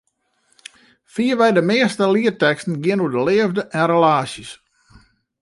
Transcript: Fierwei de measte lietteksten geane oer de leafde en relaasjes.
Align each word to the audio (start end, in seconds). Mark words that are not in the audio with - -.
Fierwei 1.15 1.51
de 1.57 1.63
measte 1.69 2.05
lietteksten 2.15 2.79
geane 2.83 3.01
oer 3.05 3.13
de 3.15 3.21
leafde 3.29 3.61
en 3.79 3.83
relaasjes. 3.93 4.51